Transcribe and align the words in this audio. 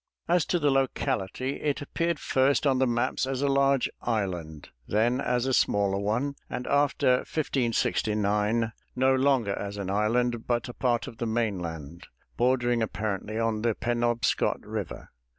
As 0.27 0.47
to 0.47 0.57
the 0.57 0.71
locality, 0.71 1.61
it 1.61 1.79
appeared 1.79 2.17
first 2.17 2.65
on 2.65 2.79
the 2.79 2.87
maps 2.87 3.27
as 3.27 3.43
a 3.43 3.47
large 3.47 3.87
island, 4.01 4.69
then 4.87 5.21
as 5.21 5.45
a 5.45 5.53
smaller 5.53 5.99
one, 5.99 6.33
and 6.49 6.65
after 6.65 7.17
1569 7.17 8.71
no 8.95 9.13
longer 9.15 9.53
as 9.53 9.77
an 9.77 9.91
island, 9.91 10.47
but 10.47 10.67
a 10.67 10.73
part 10.73 11.05
of 11.05 11.17
the 11.19 11.27
mainland, 11.27 12.07
bordering 12.35 12.81
apparently 12.81 13.37
on 13.37 13.61
the 13.61 13.75
Penobscot 13.75 14.61
River. 14.65 15.11